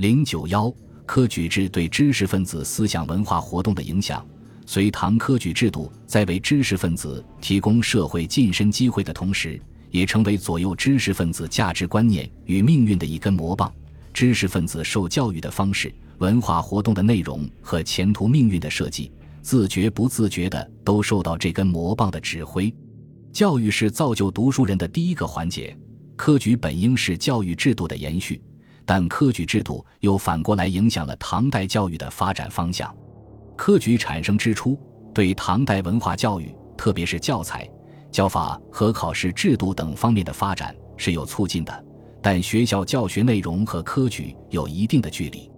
[0.00, 0.74] 零九幺
[1.04, 4.26] 科举制对知识分子思想文化活动的影响。
[4.64, 9.60] 隋唐科举制度在为知识分子提供社会晋升机会的同时，
[9.90, 13.70] 也成为左右知识分子价值观念与命运的一根魔棒。
[14.14, 19.12] 知识分子受教育的方式、文化活动的内容和前途命运的设计，
[19.42, 22.74] 自觉不自觉的都受到这根魔棒的指挥。
[23.34, 25.76] 教育是造就读书人的第一个环节，
[26.16, 28.40] 科举本应是教育制度的延续，
[28.90, 32.92] 但科举制度又反过来影响了唐代教育的发展方向。
[33.54, 34.76] 科举产生之初，
[35.14, 37.70] 对唐代文化教育，特别是教材、
[38.10, 41.84] 教法和考试制度等方面的发展是有促进的。
[42.20, 45.48] 但学校教学内容和科举有一定的距离。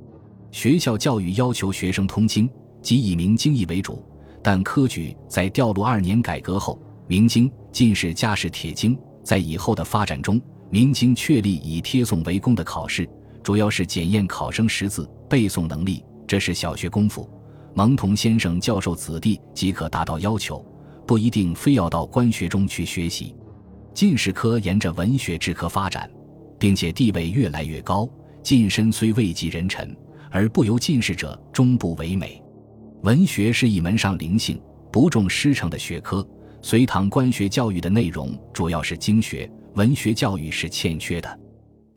[0.51, 2.47] 学校教育要求学生通经，
[2.83, 4.05] 即以明经义为主，
[4.43, 8.95] 但科举在调入二年改革后，明经、进士加试铁经。
[9.25, 13.09] 在以后的发展中，明经确立以贴诵为功的考试，
[13.43, 17.29] 主要是检验考生识字、背诵能力，这是小学功夫。
[17.75, 20.65] 蒙童先生教授子弟即可达到要求，
[21.07, 23.35] 不一定非要到官学中去学习。
[23.95, 26.11] 进士科沿着文学之科发展，
[26.59, 28.09] 并且地位越来越高。
[28.43, 29.97] 进身虽位极人臣，
[30.31, 32.43] 而不由进士者终不为美。
[33.03, 36.27] 文学是一门上灵性、不重师承的学科。
[36.61, 41.39] 隋唐官学教育的内容主要是经学，文学教育是欠缺的。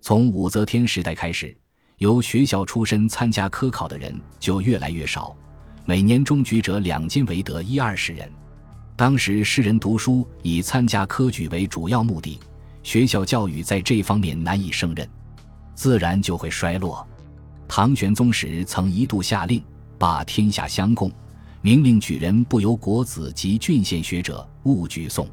[0.08, 1.58] 从武则天时代开始，
[1.98, 5.36] 由学校出身参加科考的人就越来越少。
[5.84, 8.32] 每年中举者两金为得一二十人，
[8.96, 12.40] 当时士人读书以参加科举为主要目的，
[12.84, 15.10] 学校教育在这方面难以胜任，
[15.74, 17.04] 自然就会衰落。
[17.68, 19.60] 唐玄宗时曾一度下令
[19.98, 21.12] 罢天下乡贡，
[21.64, 25.26] 明令举人不由国子及郡县学者勿举诵。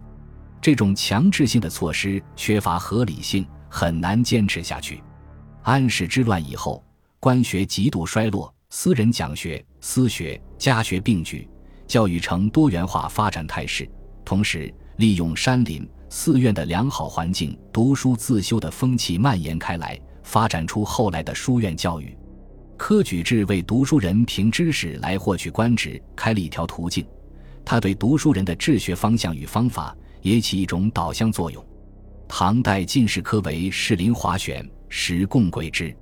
[0.62, 5.02] 这种强制性的措施缺乏合理性，很难坚持下去。
[5.62, 6.84] 安史之乱以后，
[7.18, 8.52] 官学极度衰落。
[8.68, 11.48] 私人讲学、私学、家学并举，
[11.86, 13.88] 教育呈多元化发展态势。
[14.26, 22.14] 同时，利用山林、寺院的良好环境，读书自修的风气蔓延开来，发展出后来的书院教育。
[22.76, 27.06] 科举制为读书人凭知识来获取官职开了一条途径，
[27.64, 31.64] 它对读书人的治学方向与方法也起一种导向作用。
[32.34, 35.94] 唐代进士科为士林华选，时共贵之。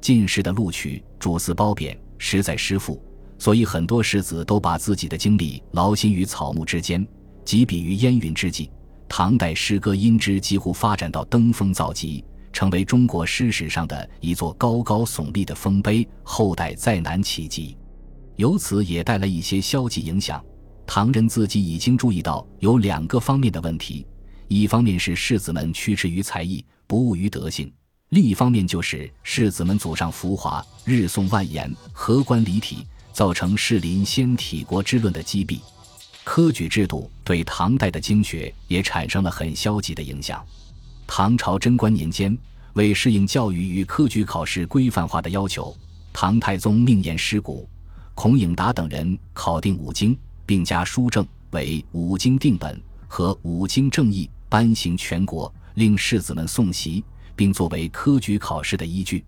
[0.00, 1.96] 进士的录取主司褒贬。
[2.18, 3.00] 实在失父，
[3.38, 7.06] 所以很多士子都把自己的精力劳心于草木之间，
[7.44, 8.68] 几笔于烟云之际。
[9.08, 17.78] 唐代诗歌因之几乎发展到登峰造极，成为中国诗史上的一座高高耸立的丰碑，后代再难企及。
[18.34, 20.44] 由此也带来一些消极影响。
[20.84, 24.04] 唐人自己已经注意到有两个方面的问题：
[24.48, 27.70] 一方面是士子们趋之于才艺，不务于德性。
[28.08, 35.60] 另一方面，就是士子们祖上浮华，日诵万言，荷官离体，造成士林先体国之论的积弊。
[36.24, 40.42] 科举制度对唐代的经学也产生了很消极的影响。
[41.06, 42.36] 唐朝贞观年间，
[42.72, 45.76] 为适应教育与科举考试规范化的要求，
[46.12, 47.68] 唐太宗命言师古、
[48.14, 57.04] 孔颖达等人考定五经，并加书证为五经定本和五经正义，颁行全国，令士子们诵习。
[57.38, 59.24] 并作为科举考试的依据。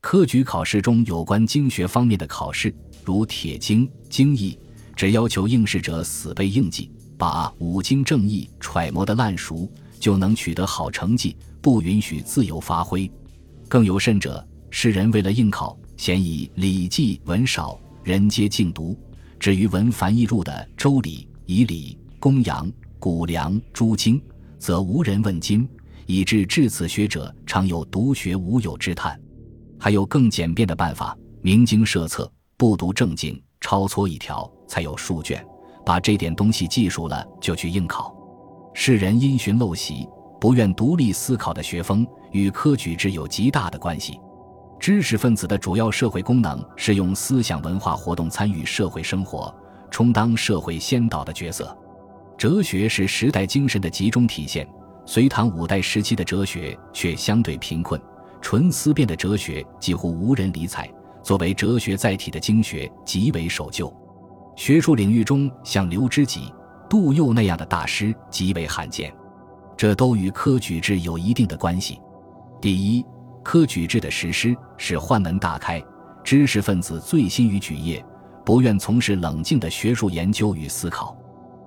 [0.00, 2.74] 科举考试中有关经学方面的考试，
[3.04, 4.58] 如铁经、经义，
[4.96, 9.70] 只要求应试者死背硬记，把五经正义揣摩得烂熟，
[10.00, 13.08] 就能取得好成绩，不允许自由发挥。
[13.68, 18.96] 更有甚者，世人为了应考，嫌以《礼记》文少，人皆敬读；
[19.38, 22.66] 至于文繁易入的《周礼》《仪礼》《公羊》
[22.98, 24.18] 《谷梁》诸经，
[24.62, 25.68] 则无人问津。
[26.06, 29.18] 以致至此学者常有独学无友之叹。
[29.78, 35.44] 还有更简便的办法：明经设册，不读正经，抄错一条才有数卷，
[35.86, 38.14] 把这点东西记熟了就去应考。
[38.74, 40.08] 世人因循陋习，
[40.40, 44.18] 不愿独立思考的学风，与科举制有极大的关系。
[44.78, 49.54] 知识分子的主要社会功能是用思想文化活动参与社会生活，
[49.90, 51.76] 充当社会先导的角色。
[52.42, 54.66] 哲学是时代精神的集中体现。
[55.06, 58.02] 隋唐五代时期的哲学却相对贫困，
[58.40, 60.90] 纯思辨的哲学几乎无人理睬。
[61.22, 63.94] 作为哲学载体的经学极为守旧，
[64.56, 66.52] 学术领域中像刘知几、
[66.90, 69.14] 杜佑那样的大师极为罕见，
[69.76, 72.00] 这都与科举制有一定的关系。
[72.60, 73.06] 第一，
[73.44, 75.80] 科举制的实施使宦门大开，
[76.24, 78.04] 知识分子醉心于举业，
[78.44, 81.16] 不愿从事冷静的学术研究与思考。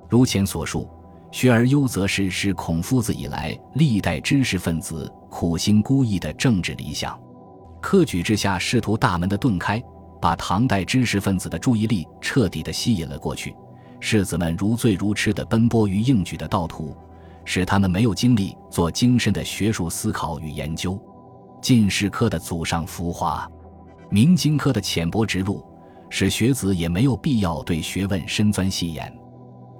[0.10, 0.90] 如前所述。
[1.32, 7.20] 学而优则仕是孔夫子以来历代知识分子苦心孤诣的政治理想。
[7.82, 9.84] 科举之下仕途大门的顿开，
[10.22, 13.54] 把唐代知识分子的注意力彻底的吸引了过去。
[14.00, 16.96] 士子们如醉如痴的奔波于应举的道途，
[17.44, 20.98] 使他们没有精力做精深的学术思考与研究。
[21.62, 23.46] 进士科的祖上浮华，
[24.10, 25.66] 明经科的浅薄直路，
[26.10, 29.14] 使学子也没有必要对学问深钻细研。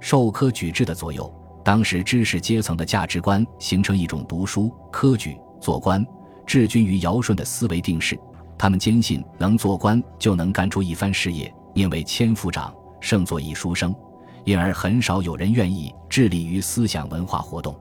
[0.00, 1.32] 受科举制的左右，
[1.64, 6.04] 当时知识阶层的价值观形成一种读书、科举、做官、
[6.46, 8.18] 治军于尧舜的思维定式。
[8.58, 13.94] 他们坚信能做官就能干出一番事业，因为千夫长胜作一书生，
[14.44, 17.74] 因而很少有人愿意致力于思想文化活动。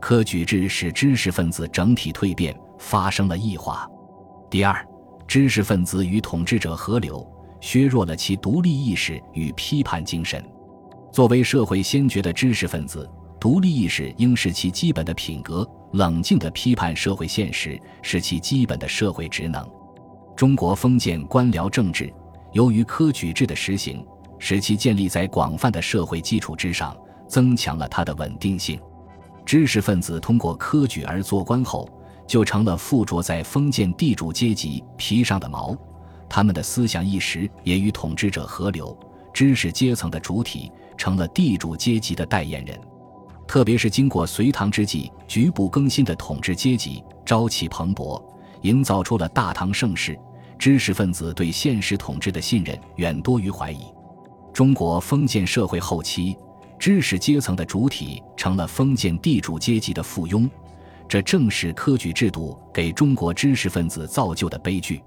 [0.00, 2.54] 科举制使知识分子整体蜕变。
[2.80, 3.90] 发生了异化。
[4.48, 4.86] 第二，
[5.26, 7.28] 知识分子与统治者合流，
[7.60, 10.40] 削弱了其独立意识与批判精神。
[11.12, 13.08] 作为社会先觉的知识分子，
[13.40, 19.66] 独立意识应是其基本的品格，冷静地批判社会现实是其基本的社会职能。
[20.36, 22.12] 中国封建官僚政治
[22.52, 24.04] 由于科举制的实行，
[24.38, 26.96] 使其建立在广泛的社会基础之上，
[27.26, 28.80] 增强了它的稳定性。
[29.44, 31.88] 知识分子通过科举而做官后。
[32.28, 35.74] 就成了附着在封建地主阶级皮上的毛，
[36.28, 38.94] 他们的思想意识也与统治者合流，
[39.32, 42.78] 知识阶层的主体成了地主阶级的代言人。
[43.46, 48.22] 特别是经过隋唐之际局部更新的统治阶级朝气蓬勃，
[48.60, 50.18] 营造出了大唐盛世，
[50.58, 53.84] 知识分子对现实统治的信任远多于怀疑。
[54.52, 56.36] 中国封建社会后期，
[56.78, 60.46] 知识阶层的主体成了封建地主阶级的附庸。
[61.08, 65.02] 这正是科举制度给中国知识分子造就的悲剧。